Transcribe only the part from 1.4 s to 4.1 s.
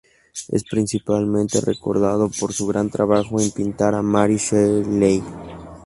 recordado por su gran trabajo en pintar a